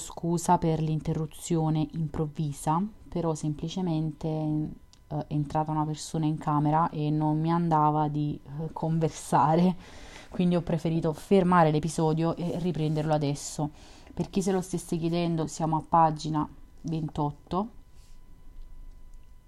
scusa 0.00 0.58
per 0.58 0.82
l'interruzione 0.82 1.86
improvvisa, 1.92 2.82
però 3.08 3.36
semplicemente 3.36 4.26
eh, 4.28 4.68
è 5.06 5.24
entrata 5.28 5.70
una 5.70 5.84
persona 5.84 6.26
in 6.26 6.38
camera 6.38 6.90
e 6.90 7.10
non 7.10 7.40
mi 7.40 7.52
andava 7.52 8.08
di 8.08 8.36
eh, 8.42 8.72
conversare, 8.72 9.76
quindi 10.28 10.56
ho 10.56 10.62
preferito 10.62 11.12
fermare 11.12 11.70
l'episodio 11.70 12.34
e 12.34 12.58
riprenderlo 12.58 13.14
adesso. 13.14 13.70
Per 14.12 14.28
chi 14.28 14.42
se 14.42 14.50
lo 14.50 14.60
stesse 14.60 14.96
chiedendo, 14.96 15.46
siamo 15.46 15.76
a 15.76 15.84
pagina 15.88 16.48
28 16.82 17.68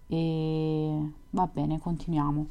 e 0.06 1.10
va 1.30 1.48
bene, 1.52 1.78
continuiamo. 1.80 2.46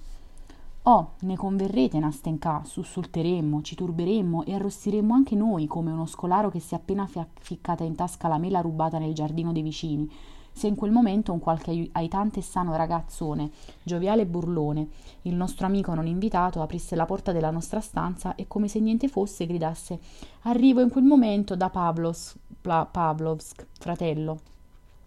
Oh, 0.86 1.12
ne 1.20 1.38
converrete, 1.38 2.00
Nastenka, 2.00 2.64
sussulteremmo, 2.66 3.62
ci 3.62 3.76
turberemmo 3.76 4.46
e 4.46 4.56
arrostiremmo 4.56 5.14
anche 5.14 5.36
noi 5.36 5.68
come 5.68 5.92
uno 5.92 6.08
scolaro 6.08 6.50
che 6.50 6.60
si 6.60 6.74
è 6.74 6.78
appena 6.78 7.08
ficcata 7.40 7.84
in 7.84 7.94
tasca 7.94 8.28
la 8.28 8.40
mela 8.40 8.62
rubata 8.62 8.98
nel 8.98 9.14
giardino 9.14 9.52
dei 9.52 9.62
vicini. 9.62 10.12
Se 10.52 10.66
in 10.66 10.74
quel 10.74 10.90
momento 10.90 11.32
un 11.34 11.40
qualche 11.40 11.88
aitante 11.92 12.40
e 12.40 12.42
sano 12.42 12.76
ragazzone, 12.76 13.52
gioviale 13.84 14.24
e 14.24 14.26
burlone, 14.26 14.88
il 15.24 15.36
nostro 15.36 15.68
amico 15.68 15.94
non 15.94 16.08
invitato, 16.08 16.64
aprisse 16.64 16.96
la 16.96 17.06
porta 17.06 17.32
della 17.32 17.52
nostra 17.52 17.80
stanza 17.80 18.34
e 18.34 18.48
come 18.48 18.68
se 18.68 18.80
niente 18.80 19.08
fosse 19.08 19.46
gridasse 19.46 20.00
Arrivo 20.42 20.82
in 20.82 20.90
quel 20.90 21.04
momento 21.04 21.56
da 21.56 21.70
Pavlos, 21.70 22.36
Pavlovsk, 22.60 23.68
fratello. 23.78 24.40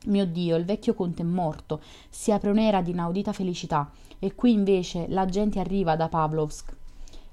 Mio 0.06 0.26
Dio, 0.26 0.54
il 0.56 0.64
vecchio 0.66 0.94
conte 0.94 1.22
è 1.22 1.24
morto, 1.24 1.80
si 2.10 2.30
apre 2.30 2.50
un'era 2.50 2.80
di 2.82 2.90
inaudita 2.90 3.32
felicità 3.32 3.90
e 4.24 4.34
qui 4.34 4.52
invece 4.52 5.04
la 5.08 5.26
gente 5.26 5.60
arriva 5.60 5.96
da 5.96 6.08
Pavlovsk. 6.08 6.74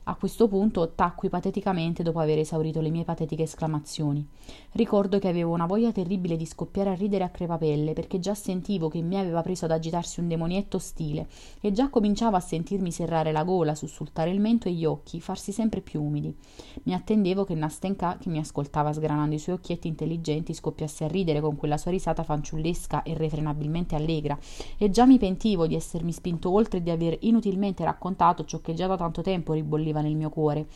A 0.05 0.15
questo 0.15 0.47
punto 0.47 0.93
tacqui 0.95 1.29
pateticamente 1.29 2.01
dopo 2.01 2.17
aver 2.17 2.39
esaurito 2.39 2.81
le 2.81 2.89
mie 2.89 3.03
patetiche 3.03 3.43
esclamazioni. 3.43 4.27
Ricordo 4.71 5.19
che 5.19 5.27
avevo 5.27 5.53
una 5.53 5.67
voglia 5.67 5.91
terribile 5.91 6.37
di 6.37 6.47
scoppiare 6.47 6.89
a 6.89 6.95
ridere 6.95 7.23
a 7.23 7.29
crepapelle, 7.29 7.93
perché 7.93 8.19
già 8.19 8.33
sentivo 8.33 8.89
che 8.89 8.99
mi 9.01 9.15
aveva 9.15 9.43
preso 9.43 9.65
ad 9.65 9.71
agitarsi 9.71 10.19
un 10.19 10.27
demonietto 10.27 10.77
ostile, 10.77 11.27
e 11.61 11.71
già 11.71 11.89
cominciavo 11.89 12.35
a 12.35 12.39
sentirmi 12.39 12.91
serrare 12.91 13.31
la 13.31 13.43
gola, 13.43 13.75
sussultare 13.75 14.31
il 14.31 14.39
mento 14.39 14.67
e 14.67 14.71
gli 14.71 14.85
occhi, 14.85 15.21
farsi 15.21 15.51
sempre 15.51 15.81
più 15.81 16.01
umidi. 16.01 16.35
Mi 16.83 16.95
attendevo 16.95 17.43
che 17.43 17.53
Nastenka, 17.53 18.17
che 18.19 18.29
mi 18.29 18.39
ascoltava 18.39 18.91
sgranando 18.91 19.35
i 19.35 19.39
suoi 19.39 19.55
occhietti 19.57 19.87
intelligenti, 19.87 20.55
scoppiasse 20.55 21.03
a 21.03 21.09
ridere 21.09 21.41
con 21.41 21.55
quella 21.55 21.77
sua 21.77 21.91
risata 21.91 22.23
fanciullesca 22.23 23.03
e 23.03 23.13
refrenabilmente 23.13 23.95
allegra, 23.95 24.35
e 24.79 24.89
già 24.89 25.05
mi 25.05 25.19
pentivo 25.19 25.67
di 25.67 25.75
essermi 25.75 26.11
spinto 26.11 26.51
oltre 26.51 26.79
e 26.79 26.81
di 26.81 26.89
aver 26.89 27.17
inutilmente 27.21 27.83
raccontato 27.83 28.45
ciò 28.45 28.61
che 28.61 28.73
già 28.73 28.87
da 28.87 28.97
tanto 28.97 29.21
tempo 29.21 29.53
ribolliva 29.53 29.89
scorreva 29.91 30.01
nel 30.01 30.15
mio 30.15 30.29
cuore, 30.29 30.67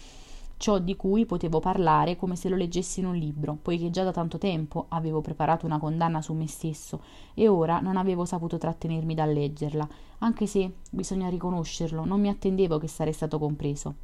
ciò 0.58 0.78
di 0.78 0.96
cui 0.96 1.26
potevo 1.26 1.60
parlare 1.60 2.16
come 2.16 2.36
se 2.36 2.50
lo 2.50 2.56
leggessi 2.56 3.00
in 3.00 3.08
un 3.08 3.16
libro, 3.16 3.58
poiché 3.62 3.90
già 3.90 4.04
da 4.04 4.12
tanto 4.12 4.38
tempo 4.38 4.86
avevo 4.90 5.22
preparato 5.22 5.66
una 5.66 5.80
condanna 5.80 6.22
su 6.22 6.34
me 6.34 6.48
stesso 6.48 7.02
e 7.34 7.48
ora 7.48 7.80
non 7.80 7.98
avevo 7.98 8.26
saputo 8.26 8.58
trattenermi 8.58 9.14
dal 9.16 9.32
leggerla, 9.32 9.88
anche 10.20 10.46
se, 10.46 10.72
bisogna 10.92 11.30
riconoscerlo, 11.30 12.06
non 12.06 12.20
mi 12.20 12.30
attendevo 12.30 12.78
che 12.78 12.88
sarei 12.88 13.14
stato 13.14 13.40
compreso. 13.40 13.96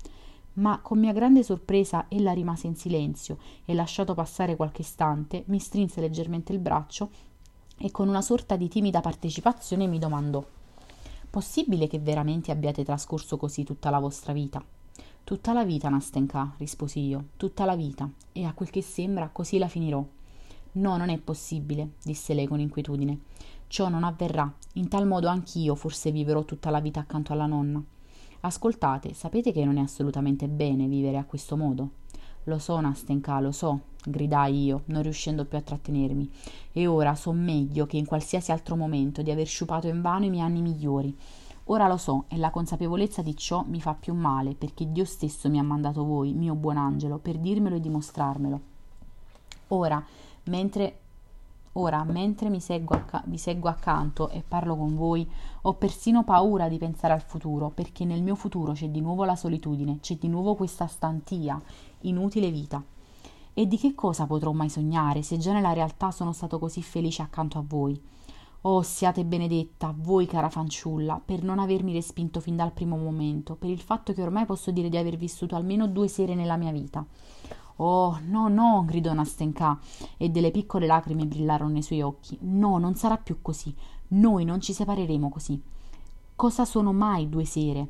Ma 0.53 0.79
con 0.81 0.99
mia 0.99 1.13
grande 1.13 1.43
sorpresa 1.43 2.05
ella 2.09 2.33
rimase 2.33 2.67
in 2.67 2.75
silenzio 2.75 3.37
e 3.63 3.73
lasciato 3.73 4.13
passare 4.13 4.57
qualche 4.57 4.81
istante 4.81 5.43
mi 5.47 5.59
strinse 5.59 6.01
leggermente 6.01 6.51
il 6.51 6.59
braccio 6.59 7.09
e 7.77 7.89
con 7.89 8.09
una 8.09 8.21
sorta 8.21 8.57
di 8.57 8.67
timida 8.67 8.99
partecipazione 8.99 9.87
mi 9.87 9.97
domandò 9.97 10.45
Possibile 11.31 11.87
che 11.87 11.97
veramente 11.97 12.51
abbiate 12.51 12.83
trascorso 12.83 13.37
così 13.37 13.63
tutta 13.63 13.89
la 13.89 13.99
vostra 13.99 14.33
vita? 14.33 14.61
Tutta 15.23 15.53
la 15.53 15.63
vita, 15.63 15.87
Nastenka, 15.87 16.53
risposi 16.57 17.05
io, 17.05 17.29
tutta 17.37 17.63
la 17.63 17.75
vita, 17.75 18.09
e 18.33 18.43
a 18.43 18.53
quel 18.53 18.69
che 18.69 18.81
sembra 18.81 19.29
così 19.29 19.59
la 19.59 19.69
finirò. 19.69 20.03
No, 20.73 20.97
non 20.97 21.09
è 21.09 21.17
possibile, 21.19 21.91
disse 22.03 22.33
lei 22.33 22.47
con 22.47 22.59
inquietudine. 22.59 23.19
Ciò 23.67 23.87
non 23.87 24.03
avverrà, 24.03 24.51
in 24.73 24.89
tal 24.89 25.07
modo 25.07 25.27
anch'io 25.27 25.75
forse 25.75 26.11
vivrò 26.11 26.43
tutta 26.43 26.69
la 26.69 26.81
vita 26.81 26.99
accanto 26.99 27.31
alla 27.31 27.45
nonna. 27.45 27.81
Ascoltate, 28.41 29.13
sapete 29.13 29.53
che 29.53 29.63
non 29.63 29.77
è 29.77 29.81
assolutamente 29.81 30.49
bene 30.49 30.87
vivere 30.87 31.17
a 31.17 31.23
questo 31.23 31.55
modo? 31.55 31.91
Lo 32.45 32.57
so, 32.57 32.77
Nastenka, 32.79 33.39
lo 33.39 33.51
so, 33.51 33.81
gridai 34.03 34.65
io, 34.65 34.81
non 34.85 35.03
riuscendo 35.03 35.45
più 35.45 35.57
a 35.57 35.61
trattenermi. 35.61 36.29
E 36.73 36.87
ora 36.87 37.15
so 37.15 37.31
meglio 37.31 37.85
che 37.85 37.97
in 37.97 38.05
qualsiasi 38.05 38.51
altro 38.51 38.75
momento 38.75 39.21
di 39.21 39.31
aver 39.31 39.47
sciupato 39.47 39.87
invano 39.87 40.25
i 40.25 40.29
miei 40.29 40.43
anni 40.43 40.61
migliori 40.61 41.15
Ora 41.71 41.87
lo 41.87 41.95
so 41.95 42.25
e 42.27 42.35
la 42.35 42.49
consapevolezza 42.49 43.21
di 43.21 43.33
ciò 43.37 43.63
mi 43.65 43.79
fa 43.79 43.93
più 43.93 44.13
male 44.13 44.55
perché 44.55 44.91
Dio 44.91 45.05
stesso 45.05 45.49
mi 45.49 45.57
ha 45.57 45.63
mandato 45.63 46.03
voi, 46.03 46.33
mio 46.33 46.53
buon 46.53 46.75
angelo, 46.75 47.17
per 47.17 47.37
dirmelo 47.37 47.77
e 47.77 47.79
dimostrarmelo. 47.79 48.59
Ora, 49.69 50.03
mentre, 50.45 50.99
ora, 51.73 52.03
mentre 52.03 52.49
mi 52.49 52.59
seguo 52.59 52.97
acc- 52.97 53.23
vi 53.25 53.37
seguo 53.37 53.69
accanto 53.69 54.27
e 54.27 54.43
parlo 54.45 54.75
con 54.75 54.97
voi, 54.97 55.25
ho 55.61 55.73
persino 55.75 56.25
paura 56.25 56.67
di 56.67 56.77
pensare 56.77 57.13
al 57.13 57.21
futuro 57.21 57.69
perché 57.69 58.03
nel 58.03 58.21
mio 58.21 58.35
futuro 58.35 58.73
c'è 58.73 58.89
di 58.89 58.99
nuovo 58.99 59.23
la 59.23 59.37
solitudine, 59.37 59.99
c'è 60.01 60.17
di 60.17 60.27
nuovo 60.27 60.55
questa 60.55 60.87
stantia, 60.87 61.57
inutile 62.01 62.51
vita. 62.51 62.83
E 63.53 63.65
di 63.65 63.77
che 63.77 63.95
cosa 63.95 64.25
potrò 64.25 64.51
mai 64.51 64.69
sognare 64.69 65.21
se 65.21 65.37
già 65.37 65.53
nella 65.53 65.71
realtà 65.71 66.11
sono 66.11 66.33
stato 66.33 66.59
così 66.59 66.81
felice 66.81 67.21
accanto 67.21 67.57
a 67.59 67.63
voi? 67.65 67.97
Oh, 68.63 68.83
siate 68.83 69.25
benedetta, 69.25 69.91
voi 69.97 70.27
cara 70.27 70.47
fanciulla, 70.47 71.19
per 71.23 71.41
non 71.41 71.57
avermi 71.57 71.93
respinto 71.93 72.39
fin 72.39 72.55
dal 72.55 72.71
primo 72.71 72.95
momento, 72.95 73.55
per 73.55 73.71
il 73.71 73.79
fatto 73.79 74.13
che 74.13 74.21
ormai 74.21 74.45
posso 74.45 74.69
dire 74.69 74.87
di 74.87 74.97
aver 74.97 75.17
vissuto 75.17 75.55
almeno 75.55 75.87
due 75.87 76.07
sere 76.07 76.35
nella 76.35 76.57
mia 76.57 76.71
vita. 76.71 77.03
Oh, 77.77 78.19
no, 78.27 78.49
no, 78.49 78.83
gridò 78.85 79.13
Nastenka, 79.13 79.79
e 80.15 80.29
delle 80.29 80.51
piccole 80.51 80.85
lacrime 80.85 81.25
brillarono 81.25 81.71
nei 81.71 81.81
suoi 81.81 82.03
occhi. 82.03 82.37
No, 82.41 82.77
non 82.77 82.93
sarà 82.93 83.17
più 83.17 83.41
così. 83.41 83.73
Noi 84.09 84.45
non 84.45 84.61
ci 84.61 84.73
separeremo 84.73 85.29
così. 85.29 85.59
Cosa 86.35 86.63
sono 86.63 86.93
mai 86.93 87.29
due 87.29 87.45
sere? 87.45 87.87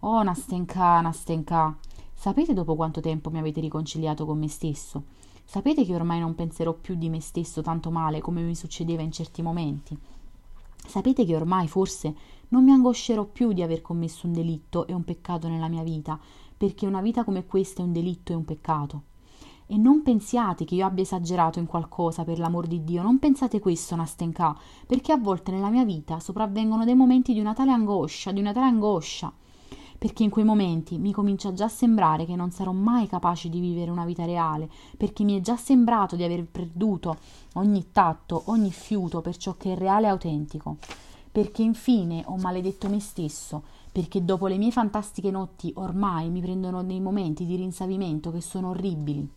Oh, 0.00 0.22
Nastenka, 0.22 1.00
Nastenka, 1.00 1.74
sapete 2.12 2.52
dopo 2.52 2.74
quanto 2.74 3.00
tempo 3.00 3.30
mi 3.30 3.38
avete 3.38 3.62
riconciliato 3.62 4.26
con 4.26 4.38
me 4.38 4.48
stesso? 4.48 5.04
Sapete 5.44 5.84
che 5.84 5.94
ormai 5.94 6.18
non 6.20 6.34
penserò 6.34 6.72
più 6.72 6.94
di 6.94 7.08
me 7.08 7.20
stesso 7.20 7.60
tanto 7.60 7.90
male 7.90 8.20
come 8.20 8.42
mi 8.42 8.54
succedeva 8.54 9.02
in 9.02 9.12
certi 9.12 9.42
momenti? 9.42 9.96
Sapete 10.86 11.24
che 11.24 11.36
ormai 11.36 11.68
forse 11.68 12.14
non 12.48 12.64
mi 12.64 12.72
angoscerò 12.72 13.24
più 13.24 13.52
di 13.52 13.62
aver 13.62 13.82
commesso 13.82 14.26
un 14.26 14.32
delitto 14.32 14.86
e 14.86 14.92
un 14.92 15.04
peccato 15.04 15.48
nella 15.48 15.68
mia 15.68 15.82
vita, 15.82 16.18
perché 16.56 16.86
una 16.86 17.00
vita 17.00 17.24
come 17.24 17.46
questa 17.46 17.82
è 17.82 17.84
un 17.84 17.92
delitto 17.92 18.32
e 18.32 18.34
un 18.34 18.44
peccato. 18.44 19.02
E 19.66 19.76
non 19.76 20.02
pensiate 20.02 20.64
che 20.64 20.74
io 20.74 20.84
abbia 20.84 21.02
esagerato 21.02 21.58
in 21.58 21.66
qualcosa, 21.66 22.24
per 22.24 22.38
l'amor 22.38 22.66
di 22.66 22.84
Dio, 22.84 23.02
non 23.02 23.18
pensate 23.18 23.58
questo, 23.60 23.96
Nastenka, 23.96 24.56
perché 24.86 25.12
a 25.12 25.18
volte 25.18 25.50
nella 25.50 25.70
mia 25.70 25.84
vita 25.84 26.18
sopravvengono 26.18 26.84
dei 26.84 26.94
momenti 26.94 27.32
di 27.32 27.40
una 27.40 27.54
tale 27.54 27.70
angoscia, 27.70 28.32
di 28.32 28.40
una 28.40 28.52
tale 28.52 28.66
angoscia 28.66 29.32
perché 30.02 30.24
in 30.24 30.30
quei 30.30 30.44
momenti 30.44 30.98
mi 30.98 31.12
comincia 31.12 31.52
già 31.52 31.66
a 31.66 31.68
sembrare 31.68 32.26
che 32.26 32.34
non 32.34 32.50
sarò 32.50 32.72
mai 32.72 33.06
capace 33.06 33.48
di 33.48 33.60
vivere 33.60 33.88
una 33.88 34.04
vita 34.04 34.24
reale, 34.24 34.68
perché 34.96 35.22
mi 35.22 35.38
è 35.38 35.40
già 35.40 35.56
sembrato 35.56 36.16
di 36.16 36.24
aver 36.24 36.44
perduto 36.44 37.18
ogni 37.52 37.92
tatto, 37.92 38.42
ogni 38.46 38.72
fiuto 38.72 39.20
per 39.20 39.36
ciò 39.36 39.54
che 39.56 39.74
è 39.74 39.78
reale 39.78 40.08
e 40.08 40.10
autentico, 40.10 40.78
perché 41.30 41.62
infine 41.62 42.24
ho 42.26 42.36
maledetto 42.36 42.88
me 42.88 42.98
stesso, 42.98 43.62
perché 43.92 44.24
dopo 44.24 44.48
le 44.48 44.56
mie 44.56 44.72
fantastiche 44.72 45.30
notti 45.30 45.72
ormai 45.76 46.30
mi 46.30 46.40
prendono 46.40 46.82
dei 46.82 46.98
momenti 46.98 47.46
di 47.46 47.54
rinsavimento 47.54 48.32
che 48.32 48.40
sono 48.40 48.70
orribili 48.70 49.30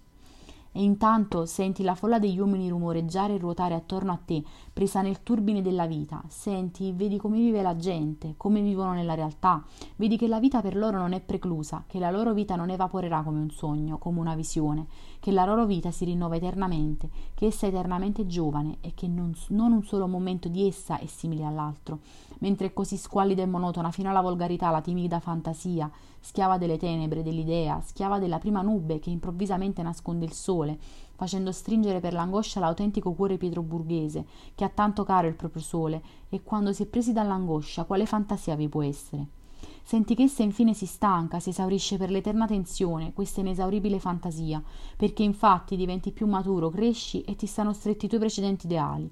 e 0.76 0.84
intanto 0.84 1.46
senti 1.46 1.84
la 1.84 1.96
folla 1.96 2.20
degli 2.20 2.38
uomini 2.38 2.68
rumoreggiare 2.68 3.36
e 3.36 3.38
ruotare 3.38 3.76
attorno 3.76 4.12
a 4.12 4.20
te, 4.24 4.44
presa 4.74 5.02
nel 5.02 5.24
turbine 5.24 5.62
della 5.62 5.88
vita. 5.88 6.22
Senti, 6.28 6.92
vedi 6.92 7.16
come 7.16 7.38
vive 7.38 7.62
la 7.62 7.78
gente, 7.78 8.34
come 8.36 8.62
vivono 8.62 8.92
nella 8.92 9.14
realtà. 9.14 9.64
Vedi 9.96 10.18
che 10.18 10.28
la 10.28 10.42
vita 10.42 10.62
per 10.62 10.76
loro 10.76 10.98
non 10.98 11.14
è 11.14 11.22
preclusa, 11.22 11.86
che 11.88 11.98
la 11.98 12.12
loro 12.12 12.34
vita 12.34 12.58
non 12.58 12.72
evaporerà 12.72 13.22
come 13.24 13.40
un 13.40 13.52
sogno, 13.52 13.98
come 13.98 14.20
una 14.20 14.36
visione, 14.36 14.88
che 15.26 15.32
la 15.32 15.44
loro 15.44 15.66
vita 15.66 15.90
si 15.90 16.06
rinnova 16.06 16.36
eternamente, 16.36 17.10
che 17.34 17.48
essa 17.48 17.66
è 17.66 17.70
eternamente 17.70 18.28
giovane 18.28 18.78
e 18.82 18.92
che 18.94 19.08
non, 19.08 19.34
non 19.48 19.72
un 19.72 19.84
solo 19.84 20.06
momento 20.06 20.50
di 20.50 20.68
essa 20.68 21.00
è 21.00 21.08
simile 21.08 21.44
all'altro. 21.44 22.02
Mentre 22.42 22.68
è 22.68 22.74
così 22.74 22.96
squallida 22.96 23.42
e 23.42 23.48
monotona 23.48 23.90
fino 23.90 24.12
alla 24.12 24.22
volgarità 24.22 24.70
la 24.70 24.82
timida 24.82 25.20
fantasia, 25.20 25.90
schiava 26.20 26.60
delle 26.60 26.78
tenebre, 26.78 27.24
dell'idea, 27.24 27.82
schiava 27.82 28.20
della 28.20 28.38
prima 28.38 28.62
nube 28.62 29.00
che 29.00 29.10
improvvisamente 29.10 29.82
nasconde 29.82 30.26
il 30.26 30.34
sole, 30.34 30.78
facendo 31.16 31.52
stringere 31.52 32.00
per 32.00 32.14
l'angoscia 32.14 32.60
l'autentico 32.60 33.14
cuore 33.14 33.38
pietroburghese, 33.38 34.28
che 34.54 34.64
ha 34.64 34.70
tanto 34.70 35.04
caro 35.04 35.26
il 35.26 35.34
proprio 35.34 35.64
sole, 35.64 36.04
e 36.30 36.44
quando 36.44 36.72
si 36.72 36.84
è 36.84 36.86
presi 36.86 37.14
dall'angoscia, 37.14 37.86
quale 37.86 38.06
fantasia 38.06 38.56
vi 38.56 38.70
può 38.70 38.84
essere? 38.84 39.45
Senti 39.88 40.16
che 40.16 40.24
essa 40.24 40.42
infine 40.42 40.74
si 40.74 40.88
stanca, 40.88 41.40
si 41.40 41.50
esaurisce 41.50 41.98
per 41.98 42.10
l'eterna 42.10 42.48
tensione, 42.48 43.14
questa 43.14 43.42
inesauribile 43.42 44.00
fantasia, 44.00 44.60
perché 44.98 45.22
infatti 45.22 45.76
diventi 45.76 46.12
più 46.12 46.26
maturo, 46.26 46.72
cresci 46.72 47.22
e 47.22 47.36
ti 47.36 47.46
stanno 47.46 47.72
stretti 47.72 48.06
i 48.06 48.08
tuoi 48.08 48.20
precedenti 48.20 48.66
ideali. 48.66 49.08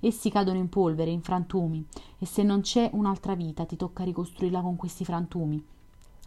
Essi 0.00 0.30
cadono 0.30 0.56
in 0.56 0.70
polvere, 0.70 1.10
in 1.10 1.20
frantumi, 1.20 1.84
e 2.18 2.24
se 2.24 2.42
non 2.42 2.62
c'è 2.62 2.88
un'altra 2.94 3.34
vita 3.34 3.66
ti 3.66 3.76
tocca 3.76 4.02
ricostruirla 4.02 4.62
con 4.62 4.76
questi 4.76 5.04
frantumi 5.04 5.62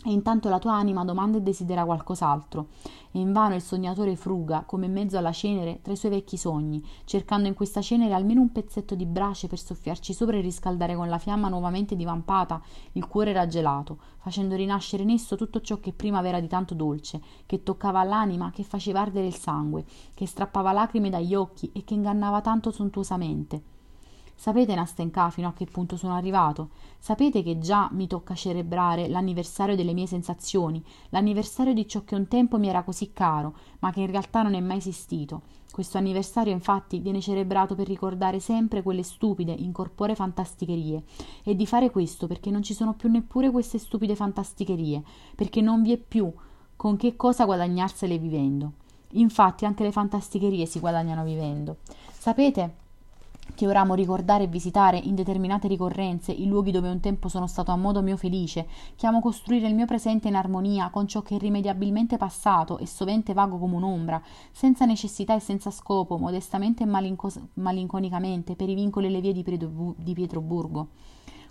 e 0.08 0.12
intanto 0.12 0.48
la 0.48 0.58
tua 0.58 0.74
anima 0.74 1.04
domanda 1.04 1.38
e 1.38 1.42
desidera 1.42 1.84
qualcos'altro. 1.84 2.68
E 3.12 3.20
invano 3.20 3.56
il 3.56 3.62
sognatore 3.62 4.16
fruga, 4.16 4.64
come 4.66 4.86
in 4.86 4.94
mezzo 4.94 5.18
alla 5.18 5.34
cenere, 5.34 5.82
tra 5.82 5.92
i 5.92 5.98
suoi 5.98 6.12
vecchi 6.12 6.38
sogni, 6.38 6.82
cercando 7.04 7.50
in 7.50 7.54
questa 7.54 7.82
cenere 7.82 8.14
almeno 8.14 8.40
un 8.40 8.54
pezzetto 8.54 8.96
di 8.96 9.06
brace 9.06 9.48
per 9.48 9.60
soffiarci 9.60 10.14
sopra 10.14 10.38
e 10.38 10.42
riscaldare 10.42 10.96
con 10.96 11.10
la 11.10 11.18
fiamma 11.18 11.50
nuovamente 11.50 11.98
divampata 11.98 12.62
il 12.94 13.06
cuore 13.06 13.34
raggelato, 13.34 13.98
facendo 14.20 14.56
rinascere 14.56 15.04
in 15.04 15.10
esso 15.10 15.36
tutto 15.36 15.60
ciò 15.60 15.82
che 15.82 15.92
prima 15.92 16.26
era 16.26 16.40
di 16.40 16.48
tanto 16.48 16.74
dolce, 16.74 17.22
che 17.46 17.64
toccava 17.64 18.00
all'anima, 18.00 18.50
che 18.52 18.64
faceva 18.64 19.02
ardere 19.02 19.28
il 19.28 19.36
sangue, 19.36 19.84
che 20.14 20.26
strappava 20.26 20.72
lacrime 20.72 21.10
dagli 21.10 21.36
occhi 21.36 21.70
e 21.74 21.84
che 21.84 21.96
ingannava 21.96 22.40
tanto 22.40 22.72
sontuosamente. 22.72 23.76
Sapete, 24.40 24.76
Nastenka, 24.76 25.32
fino 25.32 25.48
a 25.48 25.54
che 25.54 25.66
punto 25.66 25.98
sono 25.98 26.14
arrivato? 26.14 26.70
Sapete 27.00 27.42
che 27.42 27.58
già 27.58 27.90
mi 27.92 28.06
tocca 28.06 28.36
celebrare 28.36 29.08
l'anniversario 29.08 29.76
delle 29.76 29.94
mie 29.94 30.06
sensazioni, 30.06 30.82
l'anniversario 31.10 31.74
di 31.74 31.88
ciò 31.88 32.04
che 32.04 32.14
un 32.14 32.28
tempo 32.28 32.60
mi 32.60 32.68
era 32.68 32.84
così 32.84 33.12
caro, 33.14 33.56
ma 33.80 33.92
che 33.92 34.02
in 34.02 34.12
realtà 34.12 34.44
non 34.44 34.54
è 34.54 34.60
mai 34.60 34.78
esistito. 34.78 35.42
Questo 35.72 35.98
anniversario, 35.98 36.54
infatti, 36.54 37.00
viene 37.00 37.20
celebrato 37.20 37.74
per 37.74 37.88
ricordare 37.88 38.40
sempre 38.40 38.84
quelle 38.84 39.02
stupide, 39.02 39.54
incorpore 39.54 40.14
fantasticherie. 40.14 41.04
E 41.44 41.56
di 41.56 41.66
fare 41.66 41.90
questo 41.90 42.28
perché 42.28 42.52
non 42.52 42.62
ci 42.62 42.76
sono 42.76 42.94
più 42.94 43.10
neppure 43.10 43.50
queste 43.50 43.80
stupide 43.80 44.16
fantasticherie, 44.16 45.02
perché 45.34 45.62
non 45.62 45.82
vi 45.82 45.94
è 45.94 45.98
più 45.98 46.32
con 46.76 46.96
che 46.96 47.16
cosa 47.16 47.46
guadagnarsele 47.46 48.20
vivendo. 48.20 48.74
Infatti, 49.14 49.66
anche 49.66 49.82
le 49.84 49.92
fantasticherie 49.92 50.68
si 50.68 50.80
guadagnano 50.80 51.24
vivendo. 51.24 51.78
Sapete? 52.12 52.86
Che 53.56 53.68
ora 53.68 53.82
amo 53.82 53.94
ricordare 53.94 54.44
e 54.44 54.48
visitare 54.48 54.98
in 54.98 55.16
determinate 55.16 55.68
ricorrenze 55.68 56.32
i 56.32 56.46
luoghi 56.46 56.72
dove 56.72 56.90
un 56.90 57.00
tempo 57.00 57.28
sono 57.28 57.48
stato 57.48 57.72
a 57.72 57.76
modo 57.76 58.02
mio 58.02 58.18
felice, 58.18 58.68
che 58.96 59.08
amo 59.08 59.20
costruire 59.20 59.68
il 59.68 59.76
mio 59.76 59.86
presente 59.86 60.28
in 60.28 60.36
armonia 60.36 60.90
con 60.90 61.08
ciò 61.08 61.22
che 61.22 61.34
è 61.34 61.38
irrimediabilmente 61.38 62.18
passato 62.18 62.78
e 62.78 62.86
sovente 62.86 63.34
vago 63.34 63.58
come 63.58 63.76
un'ombra, 63.76 64.22
senza 64.52 64.86
necessità 64.86 65.36
e 65.36 65.40
senza 65.40 65.72
scopo, 65.72 66.18
modestamente 66.18 66.84
e 66.84 66.86
malincos- 66.86 67.42
malinconicamente, 67.56 68.56
per 68.56 68.70
i 68.70 68.76
vincoli 68.76 69.08
e 69.08 69.10
le 69.10 69.22
vie 69.22 69.34
di, 69.34 69.44
Pietro- 69.44 69.96
di 69.98 70.14
Pietroburgo. 70.14 70.90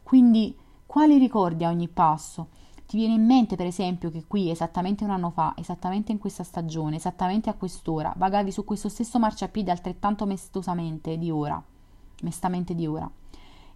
Quindi, 0.03 0.57
quali 0.87 1.19
ricordi 1.19 1.65
a 1.65 1.71
ogni 1.71 1.89
passo? 1.89 2.49
Ti 2.87 2.97
viene 2.97 3.15
in 3.15 3.27
mente, 3.27 3.57
per 3.57 3.67
esempio, 3.67 4.11
che 4.11 4.25
qui, 4.29 4.49
esattamente 4.49 5.03
un 5.03 5.11
anno 5.11 5.31
fa, 5.31 5.55
esattamente 5.57 6.13
in 6.13 6.19
questa 6.19 6.45
stagione, 6.45 6.97
esattamente 6.97 7.51
a 7.51 7.55
quest'ora, 7.55 8.15
vagavi 8.17 8.53
su 8.53 8.65
questo 8.65 8.89
stesso 8.89 9.19
marciapiede 9.19 9.73
altrettanto 9.73 10.25
mestosamente 10.25 11.19
di 11.19 11.29
ora? 11.29 11.61
Mestamente 12.23 12.75
di 12.75 12.87
ora. 12.87 13.11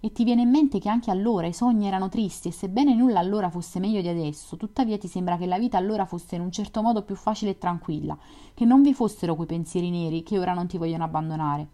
E 0.02 0.12
ti 0.12 0.24
viene 0.24 0.40
in 0.42 0.48
mente 0.48 0.78
che 0.78 0.88
anche 0.88 1.10
allora 1.10 1.46
i 1.46 1.52
sogni 1.52 1.86
erano 1.86 2.08
tristi 2.08 2.48
e 2.48 2.52
sebbene 2.52 2.94
nulla 2.94 3.18
allora 3.18 3.50
fosse 3.50 3.78
meglio 3.80 4.00
di 4.00 4.08
adesso, 4.08 4.56
tuttavia 4.56 4.96
ti 4.96 5.08
sembra 5.08 5.36
che 5.36 5.44
la 5.44 5.58
vita 5.58 5.76
allora 5.76 6.06
fosse 6.06 6.36
in 6.36 6.40
un 6.40 6.50
certo 6.50 6.80
modo 6.80 7.02
più 7.02 7.14
facile 7.14 7.50
e 7.50 7.58
tranquilla, 7.58 8.16
che 8.54 8.64
non 8.64 8.80
vi 8.80 8.94
fossero 8.94 9.34
quei 9.34 9.46
pensieri 9.46 9.90
neri 9.90 10.22
che 10.22 10.38
ora 10.38 10.54
non 10.54 10.66
ti 10.66 10.78
vogliono 10.78 11.04
abbandonare, 11.04 11.68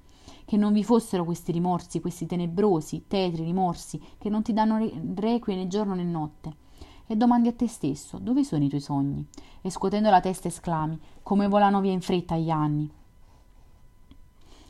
che 0.44 0.56
non 0.56 0.72
vi 0.72 0.82
fossero 0.82 1.24
questi 1.24 1.52
rimorsi, 1.52 2.00
questi 2.00 2.26
tenebrosi, 2.26 3.04
tetri 3.06 3.44
rimorsi 3.44 4.00
che 4.18 4.28
non 4.28 4.42
ti 4.42 4.52
danno 4.52 4.78
requie 5.14 5.54
né 5.54 5.68
giorno 5.68 5.94
né 5.94 6.02
notte. 6.02 6.64
E 7.06 7.14
domandi 7.14 7.46
a 7.46 7.52
te 7.52 7.68
stesso, 7.68 8.18
dove 8.18 8.42
sono 8.42 8.64
i 8.64 8.68
tuoi 8.68 8.80
sogni? 8.80 9.24
E 9.62 9.70
scuotendo 9.70 10.10
la 10.10 10.20
testa 10.20 10.48
esclami, 10.48 10.98
come 11.22 11.46
volano 11.46 11.80
via 11.80 11.92
in 11.92 12.00
fretta 12.00 12.36
gli 12.36 12.50
anni. 12.50 12.90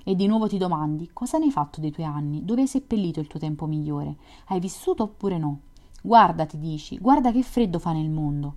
E 0.09 0.15
di 0.15 0.29
nuovo 0.29 0.47
ti 0.47 0.57
domandi 0.57 1.11
cosa 1.13 1.37
ne 1.37 1.47
hai 1.47 1.51
fatto 1.51 1.81
dei 1.81 1.91
tuoi 1.91 2.07
anni, 2.07 2.45
dove 2.45 2.61
hai 2.61 2.69
seppellito 2.69 3.19
il 3.19 3.27
tuo 3.27 3.41
tempo 3.41 3.67
migliore, 3.67 4.15
hai 4.47 4.61
vissuto 4.61 5.03
oppure 5.03 5.37
no? 5.37 5.63
Guarda, 6.01 6.47
ti 6.47 6.61
dici, 6.61 6.97
guarda 6.97 7.33
che 7.33 7.43
freddo 7.43 7.81
fa 7.81 7.91
nel 7.91 8.09
mondo. 8.09 8.55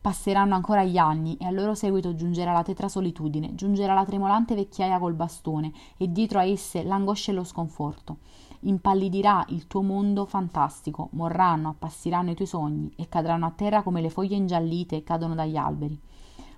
Passeranno 0.00 0.54
ancora 0.54 0.82
gli 0.82 0.96
anni 0.96 1.36
e 1.36 1.44
al 1.44 1.54
loro 1.54 1.74
seguito 1.74 2.14
giungerà 2.14 2.52
la 2.52 2.62
tetra 2.62 2.88
solitudine, 2.88 3.54
giungerà 3.54 3.92
la 3.92 4.06
tremolante 4.06 4.54
vecchiaia 4.54 4.98
col 4.98 5.12
bastone 5.12 5.70
e 5.98 6.10
dietro 6.10 6.38
a 6.38 6.44
esse 6.44 6.82
l'angoscia 6.82 7.32
e 7.32 7.34
lo 7.34 7.44
sconforto. 7.44 8.20
Impallidirà 8.60 9.44
il 9.48 9.66
tuo 9.66 9.82
mondo 9.82 10.24
fantastico, 10.24 11.10
morranno, 11.12 11.68
appassiranno 11.68 12.30
i 12.30 12.34
tuoi 12.34 12.48
sogni 12.48 12.90
e 12.96 13.10
cadranno 13.10 13.44
a 13.44 13.52
terra 13.54 13.82
come 13.82 14.00
le 14.00 14.08
foglie 14.08 14.36
ingiallite 14.36 15.02
cadono 15.02 15.34
dagli 15.34 15.56
alberi. 15.56 16.00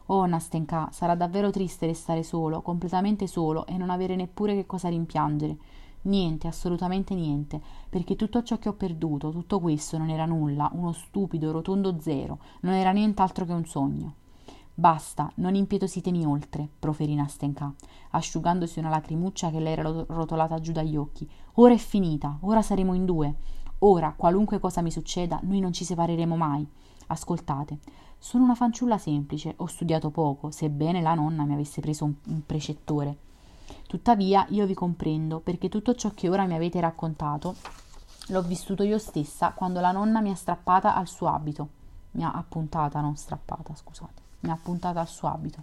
Oh, 0.06 0.26
Nastenka, 0.26 0.90
sarà 0.92 1.14
davvero 1.14 1.50
triste 1.50 1.86
restare 1.86 2.22
solo, 2.22 2.60
completamente 2.60 3.26
solo 3.26 3.64
e 3.66 3.78
non 3.78 3.88
avere 3.88 4.16
neppure 4.16 4.54
che 4.54 4.66
cosa 4.66 4.90
rimpiangere. 4.90 5.56
Niente, 6.02 6.46
assolutamente 6.46 7.14
niente, 7.14 7.58
perché 7.88 8.14
tutto 8.14 8.42
ciò 8.42 8.58
che 8.58 8.68
ho 8.68 8.74
perduto, 8.74 9.30
tutto 9.30 9.60
questo 9.60 9.96
non 9.96 10.10
era 10.10 10.26
nulla, 10.26 10.70
uno 10.74 10.92
stupido, 10.92 11.50
rotondo 11.50 11.98
zero, 12.00 12.38
non 12.60 12.74
era 12.74 12.92
nient'altro 12.92 13.46
che 13.46 13.52
un 13.52 13.64
sogno. 13.64 14.14
Basta, 14.74 15.30
non 15.36 15.54
impietositemi 15.54 16.26
oltre, 16.26 16.68
proferì 16.78 17.14
Nastenka, 17.14 17.72
asciugandosi 18.10 18.80
una 18.80 18.90
lacrimuccia 18.90 19.50
che 19.50 19.60
le 19.60 19.70
era 19.70 20.04
rotolata 20.08 20.60
giù 20.60 20.72
dagli 20.72 20.96
occhi. 20.96 21.26
Ora 21.54 21.72
è 21.72 21.78
finita, 21.78 22.36
ora 22.40 22.60
saremo 22.60 22.92
in 22.92 23.06
due. 23.06 23.34
Ora, 23.78 24.12
qualunque 24.14 24.58
cosa 24.58 24.82
mi 24.82 24.90
succeda, 24.90 25.40
noi 25.44 25.60
non 25.60 25.72
ci 25.72 25.84
separeremo 25.84 26.36
mai. 26.36 26.66
Ascoltate, 27.06 27.78
sono 28.24 28.44
una 28.44 28.54
fanciulla 28.54 28.96
semplice, 28.96 29.52
ho 29.58 29.66
studiato 29.66 30.08
poco, 30.08 30.50
sebbene 30.50 31.02
la 31.02 31.12
nonna 31.12 31.44
mi 31.44 31.52
avesse 31.52 31.82
preso 31.82 32.04
un, 32.04 32.14
precettore. 32.46 33.18
Tuttavia 33.86 34.46
io 34.48 34.64
vi 34.64 34.72
comprendo, 34.72 35.40
perché 35.40 35.68
tutto 35.68 35.94
ciò 35.94 36.10
che 36.14 36.30
ora 36.30 36.46
mi 36.46 36.54
avete 36.54 36.80
raccontato 36.80 37.54
l'ho 38.28 38.40
vissuto 38.40 38.82
io 38.82 38.96
stessa 38.96 39.52
quando 39.52 39.80
la 39.80 39.92
nonna 39.92 40.22
mi 40.22 40.30
ha 40.30 40.34
strappata 40.34 40.94
al 40.96 41.06
suo 41.06 41.28
abito. 41.28 41.68
Mi 42.12 42.24
ha 42.24 42.32
appuntata, 42.32 43.02
non 43.02 43.14
strappata, 43.14 43.74
scusate. 43.74 44.22
Mi 44.40 44.48
ha 44.48 44.54
appuntata 44.54 45.00
al 45.00 45.08
suo 45.08 45.28
abito. 45.28 45.62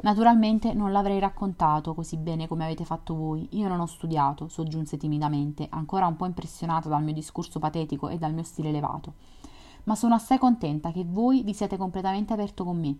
Naturalmente 0.00 0.72
non 0.72 0.90
l'avrei 0.90 1.20
raccontato 1.20 1.94
così 1.94 2.16
bene 2.16 2.48
come 2.48 2.64
avete 2.64 2.84
fatto 2.84 3.14
voi. 3.14 3.46
Io 3.52 3.68
non 3.68 3.78
ho 3.78 3.86
studiato, 3.86 4.48
soggiunse 4.48 4.96
timidamente, 4.96 5.68
ancora 5.70 6.08
un 6.08 6.16
po' 6.16 6.26
impressionata 6.26 6.88
dal 6.88 7.04
mio 7.04 7.14
discorso 7.14 7.60
patetico 7.60 8.08
e 8.08 8.18
dal 8.18 8.34
mio 8.34 8.42
stile 8.42 8.70
elevato 8.70 9.38
ma 9.84 9.94
sono 9.94 10.14
assai 10.14 10.38
contenta 10.38 10.92
che 10.92 11.04
voi 11.06 11.42
vi 11.42 11.54
siete 11.54 11.76
completamente 11.76 12.32
aperto 12.32 12.64
con 12.64 12.78
me. 12.78 12.96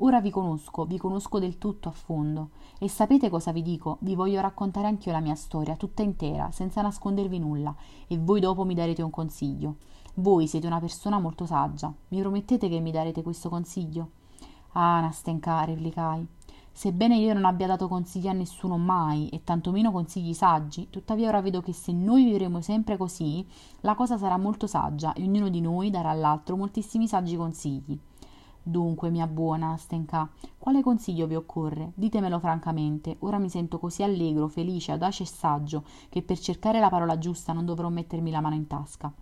Ora 0.00 0.20
vi 0.20 0.30
conosco, 0.30 0.84
vi 0.84 0.96
conosco 0.96 1.40
del 1.40 1.58
tutto 1.58 1.88
a 1.88 1.92
fondo. 1.92 2.50
E 2.78 2.88
sapete 2.88 3.28
cosa 3.28 3.50
vi 3.50 3.62
dico? 3.62 3.98
Vi 4.00 4.14
voglio 4.14 4.40
raccontare 4.40 4.86
anch'io 4.86 5.10
la 5.10 5.20
mia 5.20 5.34
storia, 5.34 5.74
tutta 5.74 6.02
intera, 6.02 6.52
senza 6.52 6.82
nascondervi 6.82 7.38
nulla, 7.38 7.74
e 8.06 8.16
voi 8.16 8.38
dopo 8.38 8.64
mi 8.64 8.74
darete 8.74 9.02
un 9.02 9.10
consiglio. 9.10 9.76
Voi 10.14 10.46
siete 10.46 10.66
una 10.66 10.78
persona 10.78 11.18
molto 11.18 11.46
saggia. 11.46 11.92
Mi 12.08 12.20
promettete 12.20 12.68
che 12.68 12.78
mi 12.78 12.92
darete 12.92 13.22
questo 13.22 13.48
consiglio? 13.48 14.10
Ah, 14.72 15.00
Nastenka, 15.00 15.64
replicai. 15.64 16.37
Sebbene 16.78 17.16
io 17.16 17.34
non 17.34 17.44
abbia 17.44 17.66
dato 17.66 17.88
consigli 17.88 18.28
a 18.28 18.32
nessuno 18.32 18.78
mai, 18.78 19.28
e 19.30 19.42
tantomeno 19.42 19.90
consigli 19.90 20.32
saggi, 20.32 20.90
tuttavia 20.90 21.26
ora 21.26 21.40
vedo 21.40 21.60
che 21.60 21.72
se 21.72 21.90
noi 21.90 22.24
vivremo 22.26 22.60
sempre 22.60 22.96
così, 22.96 23.44
la 23.80 23.96
cosa 23.96 24.16
sarà 24.16 24.36
molto 24.36 24.68
saggia 24.68 25.12
e 25.12 25.24
ognuno 25.24 25.48
di 25.48 25.60
noi 25.60 25.90
darà 25.90 26.10
all'altro 26.10 26.56
moltissimi 26.56 27.08
saggi 27.08 27.34
consigli. 27.34 27.98
Dunque, 28.62 29.10
mia 29.10 29.26
buona 29.26 29.76
Stenka, 29.76 30.30
quale 30.56 30.80
consiglio 30.80 31.26
vi 31.26 31.34
occorre? 31.34 31.90
Ditemelo 31.96 32.38
francamente. 32.38 33.16
Ora 33.22 33.38
mi 33.38 33.50
sento 33.50 33.80
così 33.80 34.04
allegro, 34.04 34.46
felice, 34.46 34.92
audace 34.92 35.24
e 35.24 35.26
saggio 35.26 35.82
che 36.08 36.22
per 36.22 36.38
cercare 36.38 36.78
la 36.78 36.90
parola 36.90 37.18
giusta 37.18 37.52
non 37.52 37.64
dovrò 37.64 37.88
mettermi 37.88 38.30
la 38.30 38.40
mano 38.40 38.54
in 38.54 38.68
tasca. 38.68 39.12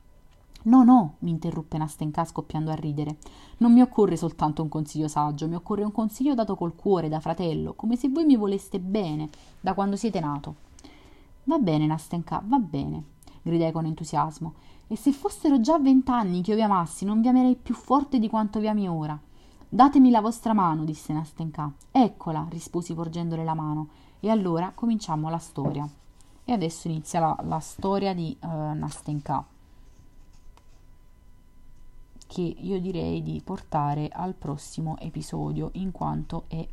No, 0.66 0.82
no, 0.82 1.14
mi 1.20 1.30
interruppe 1.30 1.78
Nastenka 1.78 2.24
scoppiando 2.24 2.72
a 2.72 2.74
ridere. 2.74 3.18
Non 3.58 3.72
mi 3.72 3.82
occorre 3.82 4.16
soltanto 4.16 4.62
un 4.62 4.68
consiglio 4.68 5.06
saggio, 5.06 5.46
mi 5.46 5.54
occorre 5.54 5.84
un 5.84 5.92
consiglio 5.92 6.34
dato 6.34 6.56
col 6.56 6.74
cuore, 6.74 7.08
da 7.08 7.20
fratello, 7.20 7.74
come 7.74 7.94
se 7.94 8.08
voi 8.08 8.24
mi 8.24 8.34
voleste 8.34 8.80
bene, 8.80 9.28
da 9.60 9.74
quando 9.74 9.94
siete 9.94 10.18
nato. 10.18 10.56
Va 11.44 11.58
bene, 11.58 11.86
Nastenka, 11.86 12.42
va 12.44 12.58
bene, 12.58 13.02
gridai 13.42 13.70
con 13.70 13.86
entusiasmo. 13.86 14.54
E 14.88 14.96
se 14.96 15.12
fossero 15.12 15.60
già 15.60 15.78
vent'anni 15.78 16.42
che 16.42 16.50
io 16.50 16.56
vi 16.56 16.62
amassi, 16.62 17.04
non 17.04 17.20
vi 17.20 17.28
amerei 17.28 17.54
più 17.54 17.74
forte 17.74 18.18
di 18.18 18.28
quanto 18.28 18.58
vi 18.58 18.66
ami 18.66 18.88
ora. 18.88 19.16
Datemi 19.68 20.10
la 20.10 20.20
vostra 20.20 20.52
mano, 20.52 20.84
disse 20.84 21.12
Nastenka. 21.12 21.72
Eccola, 21.92 22.44
risposi 22.50 22.92
porgendole 22.92 23.44
la 23.44 23.54
mano. 23.54 23.88
E 24.18 24.30
allora 24.30 24.72
cominciamo 24.74 25.30
la 25.30 25.38
storia. 25.38 25.88
E 26.44 26.52
adesso 26.52 26.88
inizia 26.88 27.20
la, 27.20 27.36
la 27.42 27.60
storia 27.60 28.14
di 28.14 28.36
uh, 28.40 28.48
Nastenka 28.48 29.44
che 32.26 32.42
io 32.42 32.80
direi 32.80 33.22
di 33.22 33.40
portare 33.44 34.08
al 34.12 34.34
prossimo 34.34 34.96
episodio 34.98 35.70
in 35.74 35.92
quanto 35.92 36.44
è 36.48 36.66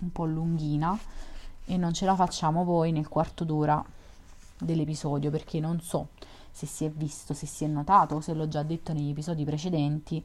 un 0.00 0.12
po' 0.12 0.24
lunghina 0.24 0.98
e 1.66 1.76
non 1.76 1.92
ce 1.92 2.04
la 2.04 2.14
facciamo 2.14 2.64
poi 2.64 2.92
nel 2.92 3.08
quarto 3.08 3.44
d'ora 3.44 3.82
dell'episodio 4.58 5.30
perché 5.30 5.60
non 5.60 5.80
so 5.80 6.08
se 6.50 6.66
si 6.66 6.84
è 6.84 6.90
visto, 6.90 7.34
se 7.34 7.46
si 7.46 7.64
è 7.64 7.66
notato, 7.66 8.20
se 8.20 8.32
l'ho 8.32 8.46
già 8.46 8.62
detto 8.62 8.92
negli 8.92 9.10
episodi 9.10 9.44
precedenti. 9.44 10.24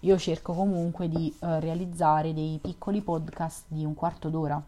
Io 0.00 0.18
cerco 0.18 0.52
comunque 0.52 1.08
di 1.08 1.34
eh, 1.40 1.58
realizzare 1.60 2.32
dei 2.32 2.58
piccoli 2.62 3.00
podcast 3.00 3.64
di 3.68 3.84
un 3.84 3.94
quarto 3.94 4.28
d'ora. 4.28 4.62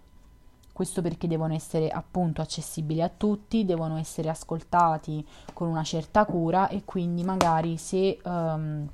Questo 0.73 1.03
perché 1.03 1.29
devono 1.29 1.55
essere 1.55 1.91
appunto 1.91 2.43
accessibili 2.43 3.03
a 3.03 3.09
tutti, 3.09 3.65
devono 3.65 3.97
essere 3.99 4.29
ascoltati 4.29 5.25
con 5.53 5.69
una 5.69 5.85
certa 5.85 6.25
cura 6.25 6.69
e 6.69 6.85
quindi 6.85 7.23
magari 7.23 7.77
se 7.77 8.19
um, 8.25 8.87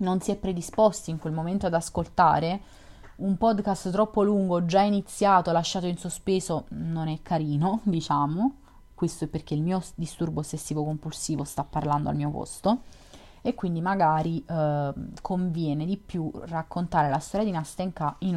non 0.00 0.20
si 0.20 0.30
è 0.30 0.36
predisposti 0.36 1.10
in 1.10 1.18
quel 1.18 1.32
momento 1.32 1.66
ad 1.66 1.74
ascoltare, 1.74 2.60
un 3.16 3.36
podcast 3.36 3.90
troppo 3.90 4.22
lungo, 4.22 4.64
già 4.64 4.80
iniziato, 4.80 5.52
lasciato 5.52 5.86
in 5.86 5.98
sospeso, 5.98 6.64
non 6.70 7.08
è 7.08 7.20
carino, 7.22 7.80
diciamo. 7.84 8.56
Questo 8.94 9.24
è 9.24 9.28
perché 9.28 9.54
il 9.54 9.62
mio 9.62 9.82
disturbo 9.94 10.40
ossessivo 10.40 10.84
compulsivo 10.84 11.44
sta 11.44 11.64
parlando 11.64 12.10
al 12.10 12.16
mio 12.16 12.30
posto 12.30 12.82
e 13.40 13.54
quindi 13.54 13.80
magari 13.80 14.44
eh, 14.44 14.92
conviene 15.22 15.86
di 15.86 15.96
più 15.96 16.30
raccontare 16.44 17.08
la 17.08 17.18
storia 17.18 17.46
di 17.46 17.52
Nastenka 17.52 18.16
in 18.20 18.36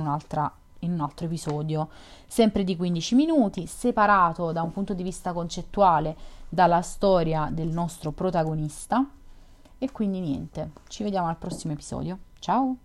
in 0.79 0.91
un 0.91 1.01
altro 1.01 1.25
episodio, 1.25 1.89
sempre 2.27 2.63
di 2.63 2.75
15 2.75 3.15
minuti, 3.15 3.65
separato 3.67 4.51
da 4.51 4.61
un 4.61 4.71
punto 4.71 4.93
di 4.93 5.03
vista 5.03 5.33
concettuale 5.33 6.15
dalla 6.49 6.81
storia 6.81 7.49
del 7.51 7.69
nostro 7.69 8.11
protagonista. 8.11 9.05
E 9.83 9.91
quindi 9.91 10.21
niente, 10.21 10.71
ci 10.87 11.03
vediamo 11.03 11.27
al 11.27 11.35
prossimo 11.35 11.73
episodio. 11.73 12.17
Ciao! 12.39 12.77